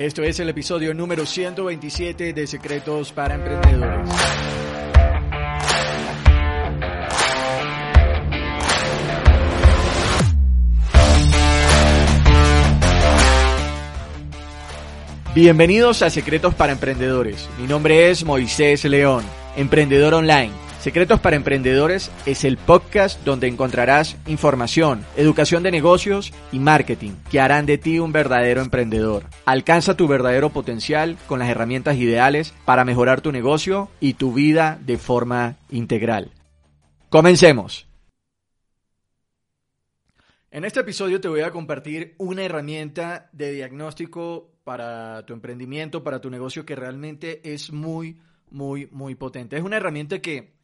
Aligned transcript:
Esto 0.00 0.22
es 0.22 0.40
el 0.40 0.48
episodio 0.48 0.94
número 0.94 1.26
127 1.26 2.32
de 2.32 2.46
Secretos 2.46 3.12
para 3.12 3.34
Emprendedores. 3.34 4.08
Bienvenidos 15.34 16.00
a 16.00 16.08
Secretos 16.08 16.54
para 16.54 16.72
Emprendedores. 16.72 17.50
Mi 17.58 17.66
nombre 17.66 18.08
es 18.08 18.24
Moisés 18.24 18.86
León, 18.86 19.22
emprendedor 19.54 20.14
online. 20.14 20.69
Secretos 20.80 21.20
para 21.20 21.36
Emprendedores 21.36 22.10
es 22.24 22.42
el 22.42 22.56
podcast 22.56 23.22
donde 23.22 23.46
encontrarás 23.48 24.16
información, 24.26 25.04
educación 25.14 25.62
de 25.62 25.70
negocios 25.70 26.32
y 26.52 26.58
marketing 26.58 27.10
que 27.30 27.38
harán 27.38 27.66
de 27.66 27.76
ti 27.76 27.98
un 27.98 28.12
verdadero 28.12 28.62
emprendedor. 28.62 29.24
Alcanza 29.44 29.94
tu 29.94 30.08
verdadero 30.08 30.48
potencial 30.48 31.18
con 31.26 31.38
las 31.38 31.50
herramientas 31.50 31.98
ideales 31.98 32.54
para 32.64 32.86
mejorar 32.86 33.20
tu 33.20 33.30
negocio 33.30 33.90
y 34.00 34.14
tu 34.14 34.32
vida 34.32 34.80
de 34.80 34.96
forma 34.96 35.58
integral. 35.68 36.32
Comencemos. 37.10 37.86
En 40.50 40.64
este 40.64 40.80
episodio 40.80 41.20
te 41.20 41.28
voy 41.28 41.42
a 41.42 41.50
compartir 41.50 42.14
una 42.16 42.42
herramienta 42.42 43.28
de 43.32 43.52
diagnóstico 43.52 44.54
para 44.64 45.26
tu 45.26 45.34
emprendimiento, 45.34 46.02
para 46.02 46.22
tu 46.22 46.30
negocio 46.30 46.64
que 46.64 46.74
realmente 46.74 47.52
es 47.52 47.70
muy, 47.70 48.18
muy, 48.50 48.88
muy 48.90 49.14
potente. 49.14 49.58
Es 49.58 49.62
una 49.62 49.76
herramienta 49.76 50.20
que, 50.20 50.58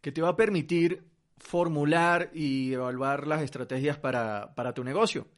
que 0.00 0.12
te 0.12 0.22
va 0.22 0.30
a 0.30 0.36
permitir 0.36 1.04
formular 1.38 2.30
y 2.34 2.72
evaluar 2.72 3.26
las 3.26 3.42
estrategias 3.42 3.98
para, 3.98 4.54
para 4.54 4.74
tu 4.74 4.84
negocio. 4.84 5.28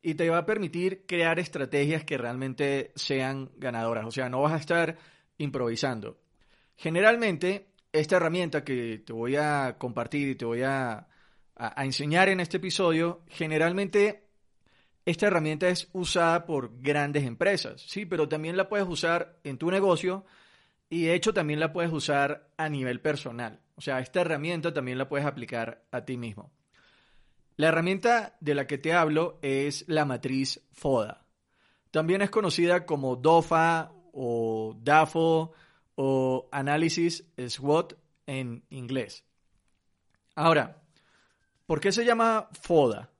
Y 0.00 0.14
te 0.14 0.28
va 0.28 0.38
a 0.38 0.46
permitir 0.46 1.04
crear 1.06 1.38
estrategias 1.38 2.04
que 2.04 2.18
realmente 2.18 2.92
sean 2.96 3.50
ganadoras. 3.56 4.06
O 4.06 4.10
sea, 4.10 4.28
no 4.28 4.40
vas 4.40 4.52
a 4.52 4.56
estar 4.56 4.98
improvisando. 5.38 6.18
Generalmente, 6.76 7.68
esta 7.92 8.16
herramienta 8.16 8.64
que 8.64 9.02
te 9.04 9.12
voy 9.12 9.36
a 9.36 9.76
compartir 9.78 10.28
y 10.28 10.34
te 10.34 10.44
voy 10.44 10.62
a 10.62 11.06
a, 11.56 11.84
enseñar 11.84 12.28
en 12.28 12.40
este 12.40 12.56
episodio, 12.56 13.22
generalmente 13.28 14.24
esta 15.04 15.26
herramienta 15.26 15.68
es 15.68 15.88
usada 15.92 16.46
por 16.46 16.80
grandes 16.80 17.24
empresas, 17.24 17.82
sí, 17.86 18.06
pero 18.06 18.28
también 18.28 18.56
la 18.56 18.68
puedes 18.68 18.86
usar 18.88 19.38
en 19.44 19.58
tu 19.58 19.70
negocio 19.70 20.24
y 20.92 21.04
de 21.04 21.14
hecho 21.14 21.32
también 21.32 21.60
la 21.60 21.72
puedes 21.72 21.92
usar 21.92 22.50
a 22.56 22.68
nivel 22.68 23.00
personal. 23.00 23.60
O 23.76 23.80
sea, 23.80 24.00
esta 24.00 24.20
herramienta 24.20 24.72
también 24.72 24.98
la 24.98 25.08
puedes 25.08 25.26
aplicar 25.26 25.84
a 25.90 26.04
ti 26.04 26.16
mismo. 26.16 26.52
La 27.56 27.68
herramienta 27.68 28.36
de 28.40 28.54
la 28.54 28.66
que 28.66 28.78
te 28.78 28.92
hablo 28.92 29.38
es 29.42 29.84
la 29.88 30.04
matriz 30.04 30.60
FODA. 30.72 31.24
También 31.90 32.22
es 32.22 32.30
conocida 32.30 32.86
como 32.86 33.16
DOFA 33.16 33.92
o 34.12 34.76
DAFO 34.80 35.52
o 35.94 36.48
análisis 36.52 37.24
SWOT 37.36 37.94
en 38.26 38.64
inglés. 38.70 39.24
Ahora, 40.34 40.82
¿Por 41.72 41.80
qué 41.80 41.90
se 41.90 42.04
llama 42.04 42.50
FODA? 42.52 43.10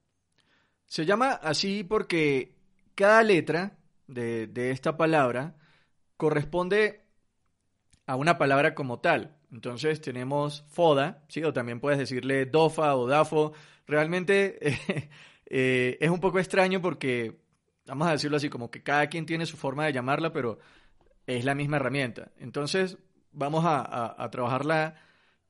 Se 0.84 1.06
llama 1.06 1.30
así 1.32 1.84
porque 1.84 2.54
cada 2.94 3.22
letra 3.22 3.78
de, 4.06 4.70
esta 4.70 4.98
palabra 4.98 5.56
corresponde 6.18 7.01
a 8.12 8.16
una 8.16 8.36
palabra 8.36 8.74
como 8.74 9.00
tal. 9.00 9.34
Entonces 9.50 10.02
tenemos 10.02 10.66
FODA, 10.68 11.24
¿sí? 11.28 11.42
o 11.44 11.52
también 11.54 11.80
puedes 11.80 11.98
decirle 11.98 12.44
DOFA 12.44 12.94
o 12.94 13.06
DAFO. 13.06 13.54
Realmente 13.86 14.58
eh, 15.46 15.96
es 15.98 16.10
un 16.10 16.20
poco 16.20 16.38
extraño 16.38 16.82
porque, 16.82 17.40
vamos 17.86 18.06
a 18.08 18.12
decirlo 18.12 18.36
así, 18.36 18.50
como 18.50 18.70
que 18.70 18.82
cada 18.82 19.06
quien 19.06 19.24
tiene 19.24 19.46
su 19.46 19.56
forma 19.56 19.86
de 19.86 19.94
llamarla, 19.94 20.30
pero 20.30 20.58
es 21.26 21.46
la 21.46 21.54
misma 21.54 21.76
herramienta. 21.76 22.32
Entonces 22.36 22.98
vamos 23.32 23.64
a, 23.66 24.28
trabajarla 24.30 24.96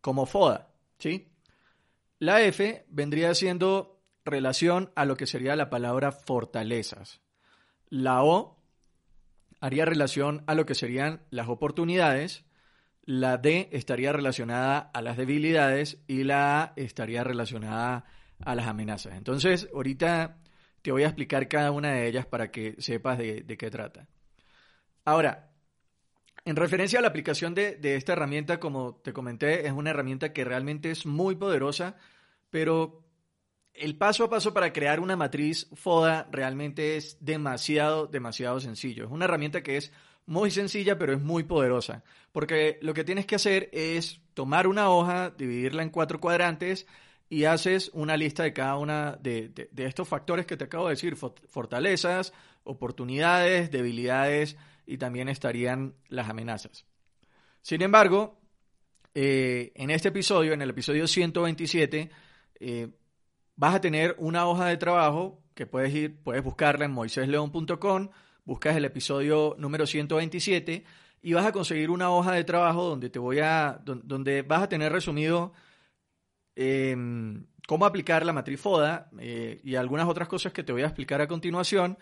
como 0.01 0.25
FODA, 0.25 0.69
¿sí? 1.01 1.33
La 2.21 2.43
F 2.43 2.87
vendría 2.91 3.35
siendo 3.35 4.05
relación 4.25 4.93
a 4.95 5.05
lo 5.05 5.17
que 5.17 5.27
sería 5.27 5.57
la 5.57 5.69
palabra 5.69 6.13
fortalezas. 6.13 7.23
La 7.89 8.23
O 8.23 8.63
haría 9.63 9.85
relación 9.85 10.45
a 10.47 10.55
lo 10.55 10.65
que 10.65 10.77
serían 10.77 11.23
las 11.31 11.49
oportunidades. 11.49 12.45
La 13.05 13.37
D 13.37 13.69
estaría 13.73 14.13
relacionada 14.13 14.79
a 14.79 15.03
las 15.03 15.17
debilidades 15.17 15.99
y 16.07 16.25
la 16.25 16.63
A 16.63 16.73
estaría 16.77 17.25
relacionada 17.25 18.05
a 18.45 18.55
las 18.55 18.67
amenazas. 18.67 19.15
Entonces, 19.17 19.69
ahorita 19.75 20.39
te 20.83 20.93
voy 20.93 21.03
a 21.03 21.07
explicar 21.07 21.49
cada 21.49 21.71
una 21.71 21.93
de 21.93 22.07
ellas 22.07 22.27
para 22.27 22.51
que 22.51 22.77
sepas 22.79 23.19
de, 23.19 23.45
qué 23.59 23.71
trata. 23.71 24.09
Ahora, 25.05 25.51
en 26.45 26.57
referencia 26.57 26.99
a 26.99 27.03
la 27.03 27.09
aplicación 27.09 27.55
de, 27.55 27.77
de, 27.77 27.97
esta 27.97 28.13
herramienta, 28.13 28.59
como 28.59 28.97
te 28.97 29.13
comenté, 29.13 29.67
es 29.67 29.73
una 29.73 29.91
herramienta 29.91 30.33
que 30.33 30.45
realmente 30.45 30.91
es 30.91 31.07
muy 31.07 31.37
poderosa 31.37 31.97
pero 32.53 33.03
el 33.73 33.97
paso 33.97 34.25
a 34.25 34.31
paso 34.31 34.53
para 34.53 34.75
crear 34.75 35.01
una 35.01 35.17
matriz 35.17 35.69
FODA 35.73 36.29
realmente 36.31 36.99
es 36.99 37.17
demasiado, 37.25 38.07
demasiado 38.07 38.61
sencillo. 38.61 39.07
Es 39.07 39.11
una 39.11 39.25
herramienta 39.25 39.63
que 39.63 39.79
es 39.79 39.91
muy 40.27 40.51
sencilla, 40.51 40.99
pero 40.99 41.13
es 41.13 41.21
muy 41.21 41.45
poderosa. 41.45 42.03
Porque 42.33 42.79
lo 42.83 42.95
que 42.95 43.05
tienes 43.05 43.27
que 43.27 43.35
hacer 43.35 43.69
es 43.73 44.21
tomar 44.35 44.67
una 44.67 44.91
hoja, 44.91 45.31
dividirla 45.31 45.83
en 45.83 45.91
cuatro 45.91 46.21
cuadrantes 46.21 46.87
y 47.29 47.45
haces 47.45 47.91
una 47.95 48.17
lista 48.17 48.43
de 48.43 48.53
cada 48.53 48.77
una 48.77 49.13
de, 49.13 49.53
estos 49.77 50.09
factores 50.09 50.47
que 50.47 50.57
te 50.57 50.65
acabo 50.65 50.89
de 50.89 50.95
decir, 50.95 51.17
fortalezas, 51.17 52.33
oportunidades, 52.65 53.71
debilidades 53.71 54.57
y 54.87 54.99
también 54.99 55.29
estarían 55.29 55.95
las 56.09 56.29
amenazas. 56.29 56.85
Sin 57.63 57.81
embargo, 57.81 58.39
eh, 59.15 59.73
en 59.77 59.91
este 59.91 60.09
episodio, 60.09 60.53
en 60.53 60.63
el 60.63 60.71
episodio 60.71 61.07
127, 61.07 62.11
eh, 62.61 62.89
vas 63.57 63.75
a 63.75 63.81
tener 63.81 64.15
una 64.19 64.47
hoja 64.47 64.67
de 64.67 64.77
trabajo 64.77 65.43
que 65.55 65.67
puedes 65.67 65.95
ir, 65.95 66.23
puedes 66.23 66.43
buscarla 66.43 66.85
en 66.85 66.93
moisésleón.com, 66.93 68.11
buscas 68.45 68.77
el 68.77 68.85
episodio 68.85 69.55
número 69.59 69.87
127 69.87 70.85
y 71.23 71.33
vas 71.33 71.47
a 71.47 71.53
conseguir 71.53 71.91
una 71.91 72.11
hoja 72.11 72.33
de 72.33 72.45
trabajo 72.45 72.85
donde 72.85 73.09
te 73.09 73.19
voy 73.19 73.39
a, 73.39 73.81
donde 73.85 74.43
vas 74.43 74.63
a 74.63 74.69
tener 74.69 74.93
resumido 74.93 75.53
em, 76.57 77.47
cómo 77.67 77.87
aplicar 77.87 78.27
la 78.27 78.33
matriz 78.33 78.61
FODA 78.61 79.09
eh, 79.19 79.61
y 79.63 79.77
algunas 79.77 80.09
otras 80.09 80.29
cosas 80.29 80.53
que 80.53 80.65
te 80.65 80.73
voy 80.73 80.83
a 80.83 80.87
explicar 80.87 81.21
a 81.21 81.29
continuación. 81.29 81.99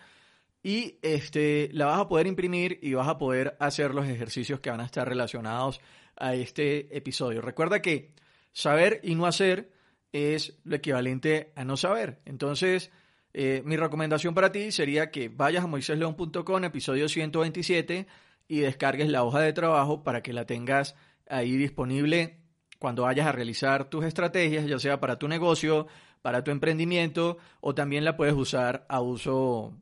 Y 0.63 0.99
este, 1.01 1.69
la 1.73 1.87
vas 1.87 1.99
a 1.99 2.07
poder 2.07 2.27
imprimir 2.27 2.79
y 2.83 2.93
vas 2.93 3.07
a 3.07 3.17
poder 3.17 3.57
hacer 3.59 3.95
los 3.95 4.07
ejercicios 4.07 4.59
que 4.59 4.69
van 4.69 4.81
a 4.81 4.85
estar 4.85 5.07
relacionados 5.07 5.81
a 6.15 6.35
este 6.35 6.95
episodio. 6.95 7.41
Recuerda 7.41 7.81
que 7.81 8.13
saber 8.51 8.99
y 9.03 9.15
no 9.15 9.25
hacer 9.25 9.71
es 10.11 10.59
lo 10.63 10.75
equivalente 10.75 11.51
a 11.55 11.63
no 11.63 11.77
saber. 11.77 12.21
Entonces, 12.25 12.91
eh, 13.33 13.61
mi 13.65 13.77
recomendación 13.77 14.33
para 14.33 14.51
ti 14.51 14.71
sería 14.71 15.11
que 15.11 15.29
vayas 15.29 15.63
a 15.63 15.67
moisésleón.com, 15.67 16.63
episodio 16.63 17.07
127, 17.07 18.07
y 18.47 18.59
descargues 18.59 19.09
la 19.09 19.23
hoja 19.23 19.39
de 19.39 19.53
trabajo 19.53 20.03
para 20.03 20.21
que 20.21 20.33
la 20.33 20.45
tengas 20.45 20.95
ahí 21.29 21.55
disponible 21.55 22.39
cuando 22.79 23.03
vayas 23.03 23.27
a 23.27 23.31
realizar 23.31 23.89
tus 23.89 24.03
estrategias, 24.05 24.65
ya 24.65 24.79
sea 24.79 24.99
para 24.99 25.19
tu 25.19 25.27
negocio, 25.27 25.87
para 26.21 26.43
tu 26.43 26.51
emprendimiento, 26.51 27.37
o 27.61 27.75
también 27.75 28.03
la 28.03 28.17
puedes 28.17 28.33
usar 28.33 28.85
a 28.89 29.01
uso, 29.01 29.73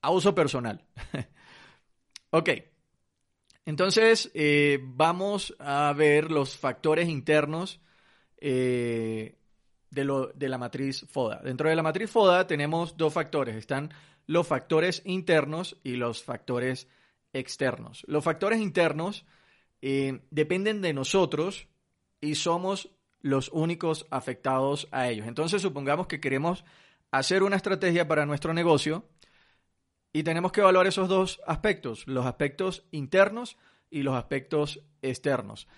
a 0.00 0.10
uso 0.10 0.34
personal. 0.34 0.84
ok. 2.30 2.50
Entonces, 3.66 4.30
eh, 4.34 4.78
vamos 4.82 5.54
a 5.58 5.92
ver 5.92 6.30
los 6.30 6.56
factores 6.56 7.08
internos 7.08 7.80
eh, 8.38 9.36
de, 9.90 10.04
lo, 10.04 10.28
de 10.28 10.48
la 10.48 10.58
matriz 10.58 11.06
FODA. 11.08 11.40
Dentro 11.42 11.68
de 11.68 11.76
la 11.76 11.82
matriz 11.82 12.10
FODA 12.10 12.46
tenemos 12.46 12.96
dos 12.96 13.12
factores. 13.12 13.56
Están 13.56 13.92
los 14.26 14.46
factores 14.46 15.02
internos 15.04 15.76
y 15.82 15.96
los 15.96 16.22
factores 16.22 16.88
externos. 17.32 18.04
Los 18.06 18.24
factores 18.24 18.60
internos 18.60 19.24
eh, 19.82 20.20
dependen 20.30 20.82
de 20.82 20.92
nosotros 20.92 21.68
y 22.20 22.34
somos 22.36 22.90
los 23.20 23.50
únicos 23.50 24.06
afectados 24.10 24.88
a 24.92 25.08
ellos. 25.08 25.26
Entonces 25.26 25.62
supongamos 25.62 26.06
que 26.06 26.20
queremos 26.20 26.64
hacer 27.10 27.42
una 27.42 27.56
estrategia 27.56 28.06
para 28.08 28.26
nuestro 28.26 28.54
negocio 28.54 29.04
Y 30.12 30.22
tenemos 30.24 30.52
que 30.52 30.60
evaluar 30.60 30.86
esos 30.86 31.08
dos 31.08 31.40
aspectos, 31.46 32.06
los 32.06 32.26
aspectos 32.26 32.84
internos 32.90 33.56
y 33.90 34.02
los 34.02 34.14
aspectos 34.14 34.80
externos. 35.02 35.68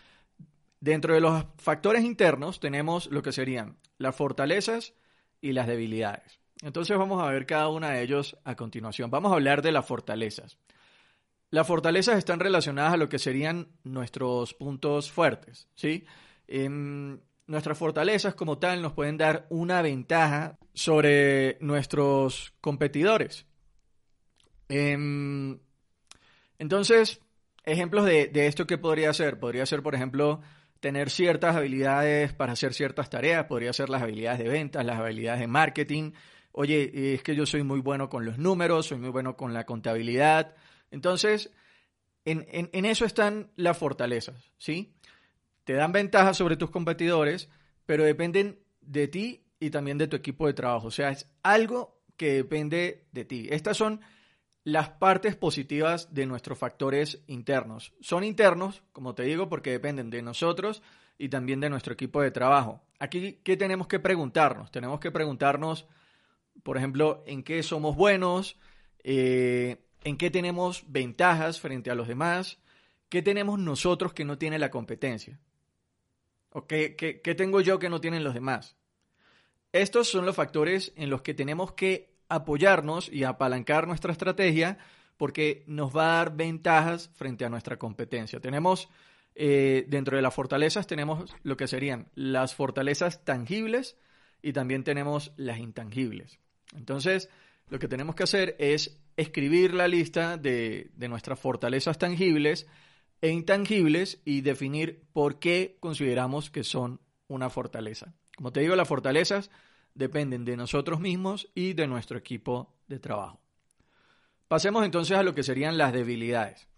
Dentro 0.82 1.14
de 1.14 1.20
los 1.20 1.44
factores 1.58 2.02
internos 2.02 2.58
tenemos 2.58 3.06
lo 3.12 3.23
que 3.23 3.31
serían 3.31 3.79
las 3.99 4.17
fortalezas 4.17 4.94
y 5.40 5.52
las 5.52 5.69
debilidades. 5.69 6.40
Entonces 6.61 6.99
vamos 6.99 7.23
a 7.23 7.31
ver 7.31 7.46
cada 7.46 7.69
una 7.69 7.90
de 7.90 8.02
ellos 8.02 8.37
a 8.43 8.56
continuación. 8.56 9.08
Vamos 9.08 9.31
a 9.31 9.37
hablar 9.37 9.62
de 9.62 9.70
las 9.70 9.87
fortalezas. 9.87 10.58
Las 11.50 11.69
fortalezas 11.69 12.19
están 12.19 12.40
relacionadas 12.40 12.94
a 12.94 12.96
lo 12.96 13.08
que 13.08 13.20
serían 13.20 13.69
nuestros 13.84 14.55
puntos 14.55 15.12
fuertes, 15.12 15.69
¿sí? 15.76 16.05
Em, 16.49 17.20
nuestras 17.46 17.78
fortalezas 17.78 18.35
como 18.35 18.58
tal 18.58 18.82
nos 18.82 18.93
pueden 18.93 19.17
dar 19.17 19.46
una 19.50 19.82
ventaja 19.82 20.58
sobre 20.75 21.58
nuestros 21.61 22.55
competidores. 22.61 23.46
Em, 24.69 25.61
entonces, 26.58 27.20
ejemplos 27.62 28.05
de, 28.05 28.26
de 28.26 28.49
esto 28.49 28.67
que 28.67 28.78
podría 28.78 29.12
ser, 29.12 29.38
podría 29.38 29.64
ser, 29.64 29.81
por 29.81 29.94
ejemplo, 29.94 30.40
tener 30.82 31.11
ciertas 31.11 31.55
habilidades 31.55 32.32
para 32.32 32.55
hacer 32.55 32.75
ciertas 32.75 33.08
tareas, 33.08 33.44
podría 33.44 33.73
ser 33.73 33.88
las 33.88 34.02
habilidades 34.02 34.40
de 34.40 34.49
ventas, 34.49 34.84
las 34.84 34.99
habilidades 34.99 35.38
de 35.38 35.46
marketing. 35.46 36.11
Oye, 36.50 37.14
es 37.14 37.23
que 37.23 37.37
yo 37.37 37.46
soy 37.46 37.62
muy 37.62 37.79
bueno 37.79 38.11
con 38.11 38.25
los 38.25 38.37
números, 38.37 38.87
soy 38.87 38.99
muy 38.99 39.11
bueno 39.11 39.37
con 39.37 39.55
la 39.55 39.64
contabilidad. 39.64 40.56
Entonces, 40.90 41.52
en, 42.25 42.44
en 42.50 42.84
eso 42.84 43.05
están 43.05 43.52
las 43.55 43.79
fortalezas, 43.79 44.50
¿sí? 44.58 44.93
Te 45.62 45.75
dan 45.75 45.93
ventajas 45.93 46.37
sobre 46.37 46.56
tus 46.56 46.70
competidores, 46.70 47.49
pero 47.87 48.02
dependen 48.02 48.58
de 48.81 49.06
ti 49.06 49.44
y 49.61 49.70
también 49.70 49.99
de 49.99 50.08
tu 50.08 50.17
equipo 50.17 50.49
de 50.49 50.55
trabajo. 50.55 50.88
O 50.88 50.90
sea, 50.90 51.11
es 51.11 51.31
algo 51.44 52.02
que 52.17 52.32
depende 52.32 53.06
de 53.12 53.25
ti. 53.25 53.46
Estas 53.52 53.76
son 53.76 54.00
las 54.64 54.91
partes 54.91 55.35
positivas 55.37 56.14
de 56.14 56.26
nuestros 56.26 56.59
factores 56.59 57.23
internos. 57.26 57.93
Son 58.00 58.25
internos, 58.25 58.82
como 58.93 59.14
te 59.14 59.25
digo, 59.25 59.49
porque 59.49 59.70
dependen 59.70 60.11
de 60.11 60.23
nosotros 60.23 60.82
y 61.19 61.29
también 61.29 61.61
de 61.61 61.70
nuestro 61.70 61.94
equipo 61.94 62.20
de 62.20 62.31
trabajo. 62.31 62.82
Aquí, 62.99 63.41
¿qué 63.43 63.56
tenemos 63.56 63.88
que 63.88 63.99
preguntarnos? 63.99 64.70
Tenemos 64.70 65.00
que 65.00 65.11
preguntarnos, 65.11 65.87
por 66.62 66.76
ejemplo, 66.76 67.25
en 67.26 67.43
qué 67.43 67.62
somos 67.62 67.97
buenos, 67.97 68.56
eh, 69.03 69.85
en 70.05 70.17
qué 70.17 70.31
tenemos 70.31 70.85
ventajas 70.87 71.61
frente 71.61 71.91
a 71.91 71.97
los 71.97 72.06
demás, 72.06 72.61
qué 73.09 73.23
tenemos 73.23 73.59
nosotros 73.59 74.12
que 74.12 74.25
no 74.25 74.38
tiene 74.38 74.59
la 74.59 74.70
competencia. 74.70 75.41
¿O 76.50 76.67
qué, 76.67 76.94
qué 76.97 77.35
tengo 77.35 77.61
yo 77.61 77.79
que 77.79 77.88
no 77.88 78.00
tienen 78.00 78.25
los 78.25 78.35
demás? 78.35 78.76
Estos 79.73 80.09
son 80.09 80.26
los 80.26 80.37
factores 80.37 80.93
en 80.97 81.09
los 81.09 81.23
que 81.23 81.32
tenemos 81.32 81.73
que 81.73 82.12
apoyarnos 82.29 83.09
y 83.13 83.25
apalancar 83.25 83.87
nuestra 83.87 84.13
estrategia 84.13 84.79
porque 85.17 85.65
nos 85.67 85.97
va 85.97 86.05
a 86.05 86.17
dar 86.17 86.37
ventajas 86.37 87.11
frente 87.15 87.45
a 87.45 87.49
nuestra 87.49 87.79
competencia. 87.79 88.41
Tenemos, 88.41 88.89
eh, 89.35 89.85
dentro 89.89 90.17
de 90.17 90.23
las 90.23 90.35
fortalezas, 90.35 90.87
tenemos 90.87 91.35
lo 91.43 91.57
que 91.57 91.69
serían 91.69 92.09
las 92.15 92.55
fortalezas 92.55 93.25
tangibles 93.25 93.97
y 94.43 94.53
también 94.53 94.83
tenemos 94.85 95.33
las 95.37 95.59
intangibles. 95.59 96.41
Entonces, 96.75 97.29
lo 97.69 97.79
que 97.79 97.89
tenemos 97.89 98.15
que 98.15 98.25
hacer 98.25 98.57
es 98.59 99.01
escribir 99.17 99.75
la 99.75 99.89
lista 99.89 100.37
de, 100.37 100.91
de 100.95 101.09
nuestras 101.09 101.39
fortalezas 101.39 101.99
tangibles 101.99 102.67
e 103.21 103.29
intangibles 103.29 104.21
y 104.25 104.41
definir 104.41 105.05
por 105.13 105.39
qué 105.39 105.77
consideramos 105.81 106.51
que 106.51 106.65
son 106.65 107.01
una 107.29 107.51
fortaleza. 107.51 108.15
Como 108.37 108.53
te 108.53 108.61
digo, 108.61 108.75
las 108.75 108.89
fortalezas 108.89 109.51
dependen 109.94 110.44
de 110.44 110.56
nosotros 110.56 111.00
mismos 111.00 111.50
y 111.55 111.75
de 111.75 111.87
nuestro 111.87 112.19
equipo 112.19 112.75
de 112.89 112.99
trabajo. 112.99 113.41
Pasemos 114.49 114.85
entonces 114.85 115.17
a 115.17 115.23
lo 115.23 115.35
que 115.35 115.43
serían 115.43 115.79
las 115.79 115.93
debilidades. 115.93 116.69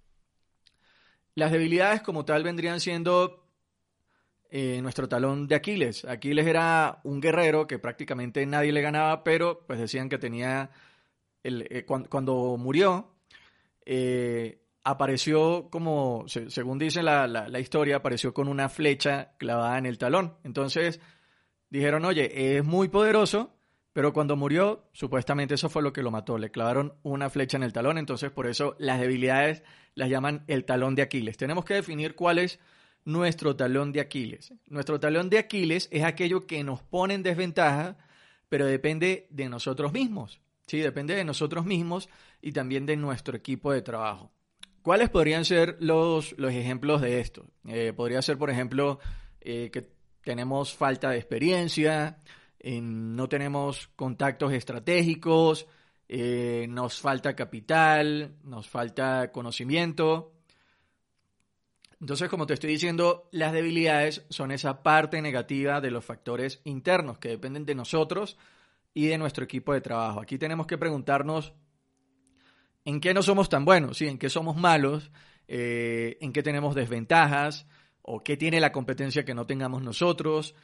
Las 1.34 1.50
debilidades 1.50 2.02
como 2.02 2.24
tal 2.24 2.44
vendrían 2.44 2.80
siendo 2.80 3.48
eh, 4.50 4.80
nuestro 4.80 5.08
talón 5.08 5.48
de 5.48 5.56
Aquiles. 5.56 6.04
Aquiles 6.04 6.46
era 6.46 7.00
un 7.02 7.20
guerrero 7.20 7.66
que 7.66 7.80
prácticamente 7.80 8.46
nadie 8.46 8.70
le 8.70 8.80
ganaba, 8.80 9.24
pero 9.24 9.64
pues 9.66 9.80
decían 9.80 10.08
que 10.08 10.18
tenía, 10.18 10.70
el, 11.42 11.66
eh, 11.68 11.84
cuando, 11.84 12.56
murió, 12.56 13.16
eh, 13.84 14.62
apareció 14.84 15.68
como, 15.70 16.26
según 16.28 16.78
dice 16.78 17.02
la, 17.02 17.26
la 17.26 17.58
historia, 17.58 17.96
apareció 17.96 18.32
con 18.32 18.46
una 18.46 18.68
flecha 18.68 19.32
clavada 19.36 19.76
en 19.78 19.86
el 19.86 19.98
talón. 19.98 20.36
Entonces, 20.44 21.00
dijeron, 21.74 22.04
oye, 22.04 22.56
es 22.56 22.64
muy 22.64 22.86
poderoso, 22.88 23.52
pero 23.92 24.12
cuando 24.12 24.36
murió, 24.36 24.88
supuestamente 24.92 25.54
eso 25.54 25.68
fue 25.68 25.82
lo 25.82 25.92
que 25.92 26.02
lo 26.02 26.12
mató. 26.12 26.38
Le 26.38 26.52
clavaron 26.52 26.94
una 27.02 27.30
flecha 27.30 27.56
en 27.56 27.64
el 27.64 27.72
talón, 27.72 27.98
entonces 27.98 28.30
por 28.30 28.46
eso 28.46 28.76
las 28.78 29.00
debilidades 29.00 29.64
las 29.96 30.08
llaman 30.08 30.44
el 30.46 30.64
talón 30.64 30.94
de 30.94 31.02
Aquiles. 31.02 31.36
Tenemos 31.36 31.64
que 31.64 31.74
definir 31.74 32.14
cuál 32.14 32.38
es 32.38 32.60
nuestro 33.04 33.56
talón 33.56 33.90
de 33.90 34.00
Aquiles. 34.00 34.54
Nuestro 34.66 35.00
talón 35.00 35.30
de 35.30 35.38
Aquiles 35.38 35.88
es 35.90 36.04
aquello 36.04 36.46
que 36.46 36.62
nos 36.62 36.80
pone 36.82 37.14
en 37.14 37.24
desventaja, 37.24 37.96
pero 38.48 38.66
depende 38.66 39.26
de 39.30 39.48
nosotros 39.48 39.92
mismos. 39.92 40.40
Sí, 40.68 40.78
depende 40.78 41.16
de 41.16 41.24
nosotros 41.24 41.66
mismos 41.66 42.08
y 42.40 42.52
también 42.52 42.86
de 42.86 42.96
nuestro 42.96 43.36
equipo 43.36 43.72
de 43.72 43.82
trabajo. 43.82 44.30
¿Cuáles 44.82 45.10
podrían 45.10 45.44
ser 45.44 45.76
los, 45.80 46.38
los 46.38 46.52
ejemplos 46.52 47.00
de 47.00 47.18
esto? 47.18 47.46
Eh, 47.66 47.92
podría 47.96 48.22
ser, 48.22 48.38
por 48.38 48.50
ejemplo, 48.50 49.00
eh, 49.40 49.70
que 49.72 49.93
tenemos 50.24 50.74
falta 50.74 51.10
de 51.10 51.18
experiencia, 51.18 52.18
no 52.62 53.28
tenemos 53.28 53.88
contactos 53.94 54.52
estratégicos, 54.52 55.66
eh, 56.08 56.66
nos 56.68 57.00
falta 57.00 57.36
capital, 57.36 58.36
nos 58.42 58.68
falta 58.68 59.30
conocimiento. 59.32 60.32
Entonces, 62.00 62.28
como 62.28 62.46
te 62.46 62.54
estoy 62.54 62.70
diciendo, 62.70 63.28
las 63.32 63.52
debilidades 63.52 64.24
son 64.28 64.50
esa 64.50 64.82
parte 64.82 65.22
negativa 65.22 65.80
de 65.80 65.90
los 65.90 66.04
factores 66.04 66.60
internos 66.64 67.18
que 67.18 67.30
dependen 67.30 67.64
de 67.64 67.74
nosotros 67.74 68.36
y 68.92 69.06
de 69.06 69.18
nuestro 69.18 69.44
equipo 69.44 69.72
de 69.72 69.80
trabajo. 69.80 70.20
Aquí 70.20 70.38
tenemos 70.38 70.66
que 70.66 70.78
preguntarnos 70.78 71.54
en 72.84 73.00
qué 73.00 73.14
no 73.14 73.22
somos 73.22 73.48
tan 73.48 73.64
buenos, 73.64 73.98
¿sí? 73.98 74.06
en 74.06 74.18
qué 74.18 74.28
somos 74.28 74.56
malos, 74.56 75.10
eh, 75.48 76.18
en 76.20 76.32
qué 76.32 76.42
tenemos 76.42 76.74
desventajas, 76.74 77.66
o 78.06 78.22
qué 78.22 78.36
tiene 78.36 78.60
la 78.60 78.70
competencia 78.70 79.24
que 79.24 79.34
no 79.34 79.46
tengamos 79.46 79.82
nosotros. 79.82 80.54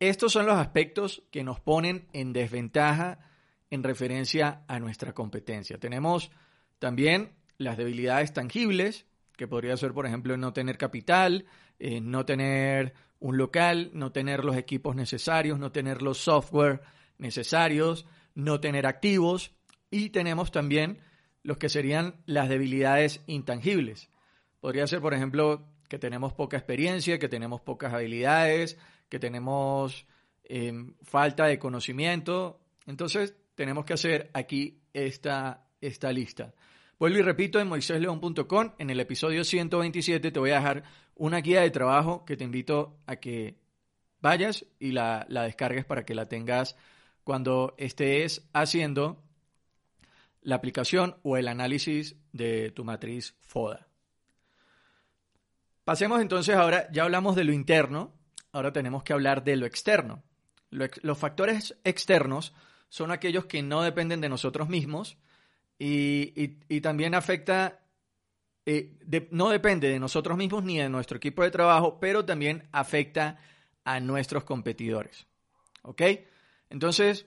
Estos 0.00 0.32
son 0.32 0.46
los 0.46 0.56
aspectos 0.56 1.22
que 1.30 1.44
nos 1.44 1.60
ponen 1.60 2.08
en 2.12 2.32
desventaja 2.32 3.20
en 3.70 3.84
referencia 3.84 4.64
a 4.66 4.80
nuestra 4.80 5.12
competencia. 5.12 5.78
Tenemos 5.78 6.32
también 6.80 7.36
las 7.56 7.76
debilidades 7.76 8.32
tangibles, 8.32 9.06
que 9.36 9.46
podría 9.46 9.76
ser, 9.76 9.92
por 9.92 10.06
ejemplo, 10.06 10.36
no 10.36 10.52
tener 10.52 10.76
capital, 10.76 11.46
eh, 11.78 12.00
no 12.00 12.26
tener 12.26 12.94
un 13.20 13.36
local, 13.38 13.90
no 13.94 14.10
tener 14.10 14.44
los 14.44 14.56
equipos 14.56 14.96
necesarios, 14.96 15.60
no 15.60 15.70
tener 15.70 16.02
los 16.02 16.18
software 16.18 16.82
necesarios, 17.18 18.06
no 18.34 18.58
tener 18.58 18.86
activos. 18.86 19.52
Y 19.88 20.10
tenemos 20.10 20.50
también 20.50 20.98
los 21.44 21.58
que 21.58 21.68
serían 21.68 22.16
las 22.26 22.48
debilidades 22.48 23.22
intangibles. 23.28 24.10
Podría 24.60 24.86
ser, 24.88 25.00
por 25.00 25.14
ejemplo, 25.14 25.71
que 25.92 25.98
tenemos 25.98 26.32
poca 26.32 26.56
experiencia, 26.56 27.18
que 27.18 27.28
tenemos 27.28 27.60
pocas 27.60 27.92
habilidades, 27.92 28.78
que 29.10 29.18
tenemos 29.18 30.06
em, 30.42 30.94
falta 31.02 31.44
de 31.44 31.58
conocimiento. 31.58 32.62
Entonces, 32.86 33.36
tenemos 33.54 33.84
que 33.84 33.92
hacer 33.92 34.30
aquí 34.32 34.80
esta, 34.94 35.66
esta 35.82 36.10
lista. 36.10 36.54
Vuelvo 36.98 37.18
y 37.18 37.20
repito, 37.20 37.60
en 37.60 37.68
moisésleón.com, 37.68 38.72
en 38.78 38.88
el 38.88 39.00
episodio 39.00 39.44
127, 39.44 40.30
te 40.30 40.38
voy 40.38 40.52
a 40.52 40.60
dejar 40.60 40.84
una 41.14 41.42
guía 41.42 41.60
de 41.60 41.70
trabajo 41.70 42.24
que 42.24 42.38
te 42.38 42.44
invito 42.44 42.96
a 43.04 43.16
que 43.16 43.58
vayas 44.22 44.64
y 44.78 44.92
la, 44.92 45.26
la 45.28 45.42
descargues 45.42 45.84
para 45.84 46.06
que 46.06 46.14
la 46.14 46.24
tengas 46.24 46.74
cuando 47.22 47.74
estés 47.76 48.48
haciendo 48.54 49.22
la 50.40 50.56
aplicación 50.56 51.16
o 51.22 51.36
el 51.36 51.48
análisis 51.48 52.16
de 52.32 52.70
tu 52.70 52.82
matriz 52.82 53.36
FODA. 53.42 53.91
Pasemos 55.84 56.20
entonces 56.20 56.54
ahora, 56.54 56.88
ya 56.92 57.02
hablamos 57.04 57.34
de 57.34 57.44
lo 57.44 57.52
interno, 57.52 58.12
ahora 58.52 58.72
tenemos 58.72 59.02
que 59.02 59.12
hablar 59.12 59.42
de 59.44 59.56
lo 59.56 59.66
externo. 59.66 60.22
los 60.70 61.18
factores 61.18 61.76
externos 61.84 62.54
son 62.88 63.10
aquellos 63.10 63.46
que 63.46 63.62
no 63.62 63.82
dependen 63.82 64.20
de 64.20 64.28
nosotros 64.28 64.68
mismos 64.68 65.18
y, 65.78 66.80
también 66.80 67.14
afecta, 67.14 67.80
eh, 68.64 68.98
no 69.30 69.48
depende 69.48 69.88
de 69.88 69.98
nosotros 69.98 70.38
mismos 70.38 70.62
ni 70.62 70.78
de 70.78 70.88
nuestro 70.88 71.16
equipo 71.16 71.42
de 71.42 71.50
trabajo, 71.50 71.98
pero 71.98 72.24
también 72.24 72.68
afecta 72.70 73.38
a 73.84 73.98
nuestros 73.98 74.44
competidores. 74.44 75.26
¿Ok? 75.82 76.02
Entonces, 76.70 77.26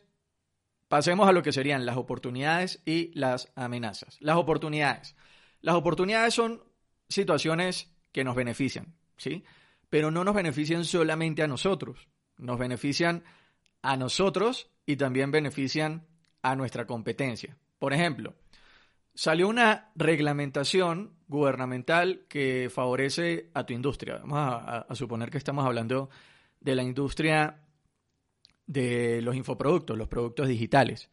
pasemos 0.88 1.28
a 1.28 1.34
lo 1.34 1.44
que 1.44 1.52
serían 1.52 1.86
las 1.86 1.98
oportunidades 1.98 2.82
y 2.86 3.12
las 3.14 3.52
amenazas. 3.56 4.18
Las 4.22 4.38
oportunidades. 4.38 5.16
Las 5.60 5.76
oportunidades 5.76 6.34
son 6.34 6.64
situaciones 7.10 7.95
que 8.16 8.24
nos 8.24 8.34
benefician, 8.34 8.96
¿sí? 9.18 9.44
Pero 9.90 10.10
no 10.10 10.24
nos 10.24 10.34
benefician 10.34 10.86
solamente 10.86 11.44
a 11.44 11.48
nosotros, 11.48 12.08
nos 12.38 12.58
benefician 12.58 13.26
a 13.82 13.98
nosotros 13.98 14.72
y 14.86 14.96
también 14.96 15.32
benefician 15.32 16.08
a 16.42 16.56
nuestra 16.56 16.88
competencia. 16.88 17.58
Por 17.78 17.92
ejemplo, 17.92 18.34
salió 19.14 19.50
una 19.50 19.92
reglamentación 19.96 21.18
gubernamental 21.28 22.26
que 22.30 22.70
favorece 22.74 23.52
a 23.54 23.66
tu 23.66 23.74
industria. 23.74 24.20
Vamos 24.20 24.40
a, 24.40 24.96
suponer 24.96 25.30
que 25.30 25.38
estamos 25.38 25.66
hablando 25.66 26.10
de 26.62 26.74
la 26.74 26.84
industria 26.84 27.66
de 28.66 29.22
los 29.22 29.36
infoproductos, 29.36 29.98
los 29.98 30.08
productos 30.08 30.48
digitales. 30.48 31.10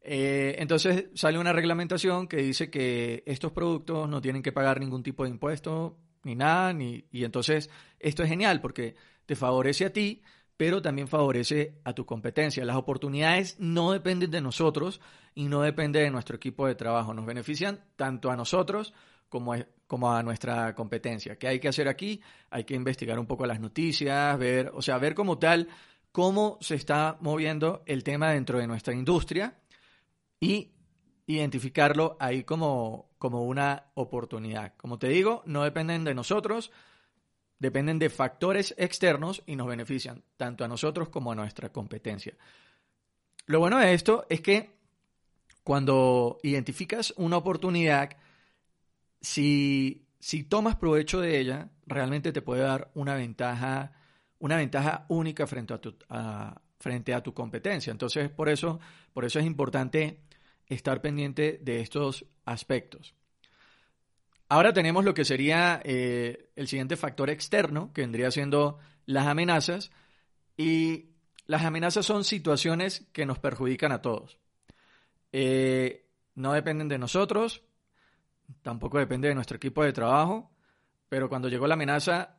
Eh, 0.00 0.56
entonces 0.58 1.04
sale 1.14 1.38
una 1.38 1.52
reglamentación 1.52 2.26
que 2.26 2.38
dice 2.38 2.68
que 2.68 3.22
estos 3.26 3.52
productos 3.52 4.08
no 4.08 4.20
tienen 4.20 4.42
que 4.42 4.50
pagar 4.50 4.80
ningún 4.80 5.04
tipo 5.04 5.22
de 5.22 5.30
impuesto 5.30 6.00
ni 6.24 6.34
nada, 6.34 6.72
ni, 6.72 7.04
y 7.10 7.24
entonces 7.24 7.70
esto 7.98 8.22
es 8.22 8.28
genial 8.28 8.60
porque 8.60 8.94
te 9.26 9.36
favorece 9.36 9.86
a 9.86 9.92
ti, 9.92 10.22
pero 10.56 10.82
también 10.82 11.08
favorece 11.08 11.80
a 11.84 11.92
tu 11.92 12.06
competencia. 12.06 12.64
Las 12.64 12.76
oportunidades 12.76 13.56
no 13.58 13.92
dependen 13.92 14.30
de 14.30 14.40
nosotros 14.40 15.00
y 15.34 15.48
no 15.48 15.62
dependen 15.62 16.04
de 16.04 16.10
nuestro 16.10 16.36
equipo 16.36 16.66
de 16.66 16.74
trabajo. 16.74 17.14
Nos 17.14 17.26
benefician 17.26 17.80
tanto 17.96 18.30
a 18.30 18.36
nosotros 18.36 18.92
como 19.28 19.54
a, 19.54 19.66
como 19.86 20.12
a 20.12 20.22
nuestra 20.22 20.74
competencia. 20.74 21.36
¿Qué 21.36 21.48
hay 21.48 21.58
que 21.58 21.68
hacer 21.68 21.88
aquí? 21.88 22.20
Hay 22.50 22.64
que 22.64 22.74
investigar 22.74 23.18
un 23.18 23.26
poco 23.26 23.46
las 23.46 23.60
noticias, 23.60 24.38
ver, 24.38 24.70
o 24.74 24.82
sea, 24.82 24.98
ver 24.98 25.14
como 25.14 25.38
tal 25.38 25.68
cómo 26.12 26.58
se 26.60 26.74
está 26.74 27.16
moviendo 27.20 27.82
el 27.86 28.04
tema 28.04 28.30
dentro 28.30 28.58
de 28.58 28.66
nuestra 28.66 28.94
industria 28.94 29.56
y 30.38 30.72
identificarlo 31.26 32.16
ahí 32.20 32.44
como, 32.44 33.10
como 33.18 33.44
una 33.44 33.86
oportunidad. 33.94 34.74
Como 34.76 34.98
te 34.98 35.08
digo, 35.08 35.42
no 35.46 35.64
dependen 35.64 36.04
de 36.04 36.14
nosotros, 36.14 36.72
dependen 37.58 37.98
de 37.98 38.10
factores 38.10 38.74
externos 38.76 39.42
y 39.46 39.56
nos 39.56 39.68
benefician 39.68 40.24
tanto 40.36 40.64
a 40.64 40.68
nosotros 40.68 41.08
como 41.08 41.32
a 41.32 41.34
nuestra 41.34 41.70
competencia. 41.70 42.36
Lo 43.46 43.60
bueno 43.60 43.78
de 43.78 43.94
esto 43.94 44.26
es 44.28 44.40
que 44.40 44.76
cuando 45.62 46.38
identificas 46.42 47.14
una 47.16 47.36
oportunidad, 47.36 48.10
si, 49.20 50.08
si 50.18 50.42
tomas 50.42 50.76
provecho 50.76 51.20
de 51.20 51.38
ella, 51.38 51.70
realmente 51.86 52.32
te 52.32 52.42
puede 52.42 52.62
dar 52.62 52.90
una 52.94 53.14
ventaja, 53.14 53.92
una 54.40 54.56
ventaja 54.56 55.06
única 55.08 55.46
frente 55.46 55.74
a 55.74 55.80
tu, 55.80 55.96
frente 56.78 57.14
a 57.14 57.22
tu 57.22 57.32
competencia. 57.32 57.92
Entonces, 57.92 58.28
por 58.28 58.48
eso, 58.48 58.80
por 59.12 59.24
eso 59.24 59.38
es 59.38 59.46
importante 59.46 60.20
estar 60.72 61.00
pendiente 61.00 61.58
de 61.62 61.80
estos 61.80 62.26
aspectos. 62.44 63.14
Ahora 64.48 64.72
tenemos 64.72 65.04
lo 65.04 65.14
que 65.14 65.24
sería 65.24 65.80
eh, 65.84 66.50
el 66.56 66.68
siguiente 66.68 66.96
factor 66.96 67.30
externo, 67.30 67.92
que 67.92 68.02
vendría 68.02 68.30
siendo 68.30 68.78
las 69.06 69.26
amenazas. 69.26 69.90
Y 70.56 71.06
las 71.46 71.64
amenazas 71.64 72.04
son 72.04 72.24
situaciones 72.24 73.06
que 73.12 73.26
nos 73.26 73.38
perjudican 73.38 73.92
a 73.92 74.02
todos. 74.02 74.38
Eh, 75.32 76.06
no 76.34 76.52
dependen 76.52 76.88
de 76.88 76.98
nosotros, 76.98 77.62
tampoco 78.62 78.98
depende 78.98 79.28
de 79.28 79.34
nuestro 79.34 79.56
equipo 79.56 79.82
de 79.82 79.92
trabajo, 79.92 80.50
pero 81.08 81.28
cuando 81.28 81.48
llegó 81.48 81.66
la 81.66 81.74
amenaza 81.74 82.38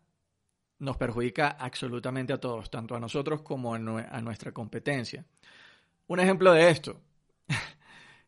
nos 0.79 0.97
perjudica 0.97 1.49
absolutamente 1.59 2.33
a 2.33 2.39
todos, 2.39 2.69
tanto 2.69 2.95
a 2.95 2.99
nosotros 2.99 3.41
como 3.41 3.73
a, 3.73 3.79
nuestra 3.79 4.51
competencia. 4.51 5.25
Un 6.07 6.19
ejemplo 6.19 6.51
de 6.51 6.69
esto, 6.69 7.01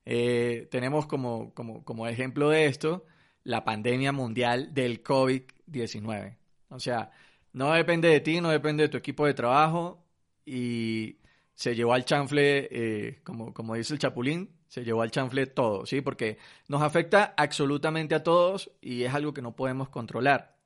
eh, 0.06 0.68
tenemos 0.70 1.08
como, 1.08 1.54
como, 1.54 1.84
como 1.84 2.08
ejemplo 2.08 2.50
de 2.50 2.66
esto 2.66 3.06
la 3.44 3.64
pandemia 3.64 4.12
mundial 4.12 4.74
del 4.74 5.04
COVID-19. 5.04 6.38
O 6.70 6.80
sea, 6.80 7.12
no 7.54 7.72
depende 7.74 8.10
de 8.10 8.20
ti, 8.20 8.42
no 8.42 8.50
depende 8.50 8.84
de 8.84 8.90
tu 8.90 8.98
equipo 8.98 9.26
de 9.26 9.34
trabajo 9.34 10.04
y 10.46 11.18
se 11.54 11.76
llevó 11.76 11.94
al 11.94 12.06
chanfle, 12.06 12.68
eh, 12.72 13.22
como, 13.24 13.54
como 13.54 13.76
dice 13.76 13.94
el 13.94 14.00
Chapulín, 14.00 14.50
se 14.68 14.84
llevó 14.84 15.04
al 15.04 15.12
chanfle 15.12 15.46
todo, 15.46 15.86
¿sí? 15.86 16.02
Porque 16.02 16.38
nos 16.68 16.82
afecta 16.82 17.34
absolutamente 17.38 18.14
a 18.14 18.24
todos 18.24 18.72
y 18.82 19.04
es 19.04 19.14
algo 19.14 19.34
que 19.34 19.42
no 19.42 19.56
podemos 19.56 19.90
controlar. 19.90 20.58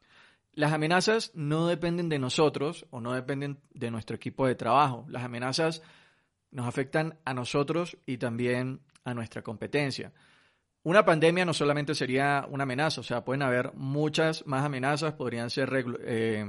Las 0.54 0.74
amenazas 0.74 1.32
no 1.36 1.68
dependen 1.68 2.10
de 2.10 2.18
nosotros 2.18 2.88
o 2.90 3.02
no 3.02 3.14
dependen 3.14 3.60
de 3.74 3.92
nuestro 3.92 4.16
equipo 4.16 4.48
de 4.48 4.56
trabajo. 4.56 5.06
Las 5.10 5.24
amenazas 5.24 5.84
nos 6.50 6.68
afectan 6.68 7.20
a 7.24 7.34
nosotros 7.34 7.98
y 8.06 8.18
también 8.18 8.82
a 9.04 9.14
nuestra 9.14 9.42
competencia. 9.42 10.12
Una 10.84 11.04
pandemia 11.04 11.46
no 11.46 11.54
solamente 11.54 11.94
sería 11.94 12.46
una 12.50 12.64
amenaza, 12.64 13.02
o 13.02 13.04
sea, 13.04 13.26
pueden 13.26 13.42
haber 13.42 13.74
muchas 13.74 14.48
más 14.48 14.64
amenazas, 14.64 15.14
podrían 15.14 15.50
ser 15.50 15.70
eh, 16.06 16.46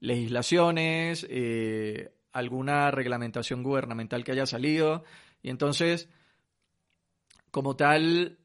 legislaciones, 0.00 1.26
eh, 1.30 2.12
alguna 2.32 2.90
reglamentación 2.90 3.62
gubernamental 3.62 4.24
que 4.24 4.32
haya 4.32 4.46
salido, 4.46 5.04
y 5.40 5.50
entonces, 5.50 6.08
como 7.50 7.76
tal, 7.76 8.38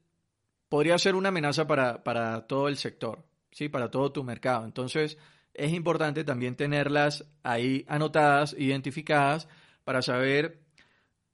podría 0.68 0.96
ser 0.98 1.16
una 1.16 1.30
amenaza 1.30 1.66
para, 1.66 2.04
para 2.04 2.46
todo 2.46 2.68
el 2.68 2.76
sector, 2.76 3.24
¿sí? 3.50 3.68
para 3.68 3.90
todo 3.90 4.12
tu 4.12 4.22
mercado. 4.22 4.64
Entonces, 4.64 5.18
es 5.54 5.72
importante 5.72 6.24
también 6.24 6.56
tenerlas 6.56 7.24
ahí 7.42 7.84
anotadas, 7.88 8.54
identificadas, 8.58 9.48
para 9.84 10.02
saber 10.02 10.63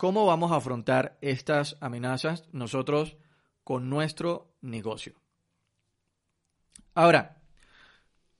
cómo 0.01 0.25
vamos 0.25 0.51
a 0.51 0.57
afrontar 0.57 1.19
estas 1.21 1.77
amenazas 1.83 2.49
nosotros 2.53 3.19
con 3.65 3.91
nuestro 3.91 4.57
negocio. 4.63 5.13
Ahora, 6.95 7.37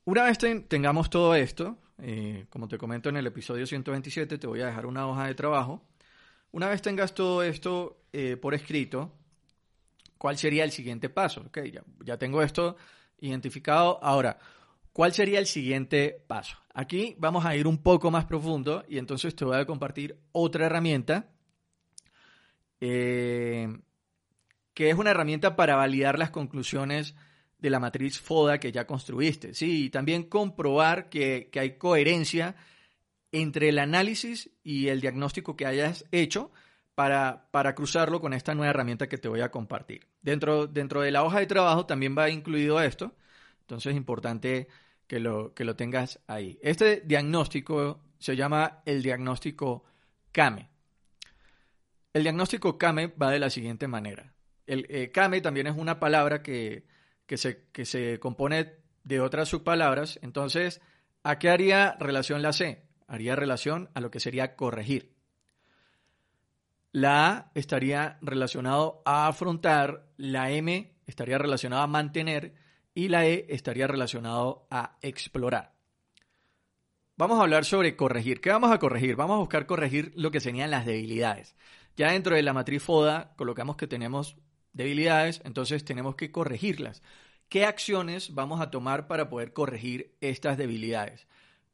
una 0.07 0.25
vez 0.25 0.39
tengamos 0.69 1.11
todo 1.11 1.35
esto, 1.35 1.77
eh, 1.99 2.47
como 2.49 2.67
te 2.67 2.79
comento 2.79 3.11
en 3.11 3.19
el 3.19 3.27
episodio 3.27 3.67
127, 3.67 4.39
te 4.39 4.47
voy 4.47 4.63
a 4.63 4.69
dejar 4.69 4.87
una 4.87 5.07
hoja 5.07 5.27
de 5.27 5.35
trabajo. 5.35 5.87
Una 6.51 6.67
vez 6.71 6.81
tengas 6.81 7.13
todo 7.13 7.43
esto 7.43 8.05
eh, 8.15 8.39
por 8.39 8.55
escrito, 8.55 9.13
¿cuál 10.17 10.39
sería 10.39 10.65
el 10.65 10.71
siguiente 10.71 11.11
paso? 11.11 11.43
Okay, 11.49 11.73
ya, 11.73 11.83
ya 12.03 12.17
tengo 12.17 12.41
esto 12.41 12.77
identificado. 13.19 14.03
Ahora, 14.03 14.39
¿cuál 14.95 15.13
sería 15.13 15.39
el 15.39 15.47
siguiente 15.47 16.25
paso? 16.27 16.57
Aquí 16.73 17.17
vamos 17.19 17.45
a 17.45 17.55
ir 17.55 17.67
un 17.67 17.83
poco 17.83 18.11
más 18.11 18.25
profundo 18.25 18.83
y 18.89 18.97
entonces 18.97 19.37
te 19.37 19.45
voy 19.45 19.59
a 19.59 19.67
compartir 19.67 20.19
otra 20.33 20.65
herramienta 20.65 21.29
eh, 22.81 23.69
que 24.75 24.91
es 24.91 24.97
una 24.97 25.11
herramienta 25.11 25.57
para 25.57 25.77
validar 25.77 26.19
las 26.19 26.31
conclusiones 26.31 27.15
de 27.59 27.71
la 27.71 27.81
matriz 27.81 28.21
FODA 28.21 28.59
que 28.59 28.73
ya 28.73 28.87
construiste. 28.87 29.55
Sí, 29.55 29.87
y 29.87 29.91
también 29.91 30.25
comprobar 30.25 31.09
que, 31.09 31.51
hay 31.55 31.77
coherencia 31.77 32.57
entre 33.33 33.69
el 33.69 33.79
análisis 33.79 34.51
y 34.63 34.89
el 34.89 35.01
diagnóstico 35.01 35.57
que 35.57 35.67
hayas 35.67 36.05
hecho 36.11 36.51
para, 36.95 37.49
para, 37.51 37.75
cruzarlo 37.75 38.21
con 38.21 38.33
esta 38.33 38.55
nueva 38.55 38.71
herramienta 38.71 39.09
que 39.09 39.19
te 39.19 39.29
voy 39.29 39.41
a 39.41 39.51
compartir. 39.51 40.07
Dentro, 40.23 40.67
dentro 40.67 41.03
de 41.03 41.11
la 41.11 41.25
hoja 41.25 41.39
de 41.39 41.47
trabajo 41.47 41.87
también 41.87 42.17
va 42.17 42.31
incluido 42.31 42.81
esto, 42.81 43.15
entonces 43.61 43.93
es 43.93 43.97
importante 43.97 44.69
que 45.07 45.21
lo, 45.21 45.55
que 45.55 45.65
lo 45.65 45.77
tengas 45.77 46.21
ahí. 46.27 46.59
Este 46.63 47.03
diagnóstico 47.05 48.01
se 48.19 48.37
llama 48.37 48.83
el 48.85 49.03
diagnóstico 49.03 49.85
CAME. 50.33 50.71
El 52.13 52.23
diagnóstico 52.25 52.77
CAME 52.77 53.09
va 53.09 53.31
de 53.31 53.39
la 53.39 53.51
siguiente 53.51 53.87
manera. 53.87 54.35
El 54.67 54.87
eh, 54.89 55.11
kame 55.13 55.41
también 55.41 55.69
es 55.69 55.77
una 55.77 56.01
palabra 56.01 56.43
que, 56.43 56.87
se, 57.29 57.69
que 57.73 57.85
se 57.85 58.19
compone 58.19 58.75
de 59.05 59.21
otras 59.21 59.49
subpalabras. 59.49 60.19
Entonces, 60.23 60.81
¿a 61.23 61.39
qué 61.39 61.51
haría 61.51 61.97
relación 62.01 62.43
la 62.43 62.53
C? 62.53 62.85
Haría 63.07 63.37
relación 63.37 63.91
a 63.95 64.01
lo 64.01 64.11
que 64.11 64.21
sería 64.21 64.57
corregir. 64.57 65.15
La 66.93 67.29
A 67.29 67.53
estaría 67.55 68.19
relacionado 68.21 69.03
a 69.05 69.29
afrontar, 69.29 70.09
la 70.17 70.51
M 70.51 70.97
estaría 71.07 71.39
relacionado 71.39 71.83
a 71.83 71.87
mantener 71.87 72.55
y 72.95 73.09
la 73.09 73.27
E 73.27 73.47
estaría 73.51 73.87
relacionado 73.87 74.67
a 74.71 74.99
explorar. 75.01 75.75
Vamos 77.17 77.39
a 77.39 77.43
hablar 77.43 77.65
sobre 77.65 77.97
corregir. 77.97 78.41
¿Qué 78.41 78.51
vamos 78.51 78.73
a 78.73 78.79
corregir? 78.79 79.15
Vamos 79.15 79.35
a 79.35 79.41
buscar 79.41 79.67
corregir 79.67 80.13
lo 80.17 80.31
que 80.31 80.41
serían 80.41 80.71
las 80.71 80.87
debilidades. 80.87 81.55
Ya 81.97 82.13
dentro 82.13 82.35
de 82.37 82.43
la 82.43 82.53
matriz 82.53 82.83
FODA 82.83 83.35
colocamos 83.37 83.77
que 83.77 83.87
tenemos 83.87 84.37
debilidades, 84.73 85.41
entonces 85.45 85.85
tenemos 85.85 86.15
que 86.15 86.31
corregirlas. 86.31 87.03
¿Qué 87.49 87.65
acciones 87.65 88.35
vamos 88.35 88.61
a 88.61 88.71
tomar 88.71 89.09
para 89.09 89.29
poder 89.29 89.53
corregir 89.53 90.17
estas 90.21 90.57
debilidades? 90.57 91.27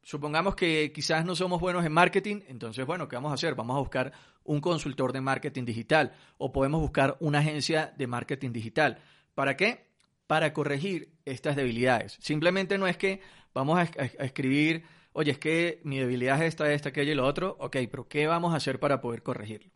Supongamos 0.03 0.55
que 0.55 0.93
quizás 0.93 1.25
no 1.25 1.35
somos 1.35 1.61
buenos 1.61 1.85
en 1.85 1.93
marketing, 1.93 2.41
entonces, 2.49 2.87
bueno, 2.87 3.09
¿qué 3.09 3.17
vamos 3.17 3.33
a 3.33 3.35
hacer? 3.35 3.55
Vamos 3.55 3.77
a 3.77 3.81
buscar 3.81 4.13
un 4.45 4.61
consultor 4.61 5.13
de 5.13 5.21
marketing 5.21 5.65
digital 5.65 6.13
o 6.39 6.53
podemos 6.53 6.81
buscar 6.81 7.17
una 7.21 7.41
agencia 7.41 7.93
de 7.99 8.07
marketing 8.07 8.53
digital. 8.53 8.99
¿Para 9.35 9.57
qué? 9.57 9.89
Para 10.27 10.53
corregir 10.53 11.13
estas 11.25 11.57
debilidades. 11.57 12.17
Simplemente 12.21 12.79
no 12.79 12.87
es 12.87 12.97
que 12.97 13.21
vamos 13.53 13.79
a, 13.79 13.83
escribir, 14.25 14.85
oye, 15.13 15.33
es 15.33 15.39
que 15.39 15.81
mi 15.85 15.99
debilidad 15.99 16.41
es 16.41 16.49
esta, 16.49 16.73
esta, 16.73 16.89
aquella 16.91 17.13
y 17.13 17.17
lo 17.17 17.27
otro. 17.27 17.57
Ok, 17.59 17.77
pero 17.91 18.09
¿qué 18.09 18.27
vamos 18.27 18.55
a 18.55 18.57
hacer 18.57 18.79
para 18.79 19.01
poder 19.01 19.23
corregirlo? 19.23 19.76